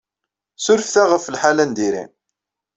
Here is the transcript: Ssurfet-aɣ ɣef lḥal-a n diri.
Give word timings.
Ssurfet-aɣ 0.57 1.07
ɣef 1.11 1.25
lḥal-a 1.33 1.65
n 1.69 1.71
diri. 1.77 2.03